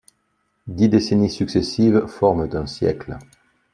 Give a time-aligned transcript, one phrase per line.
[0.65, 3.19] Dix décennies successives forment un siècle.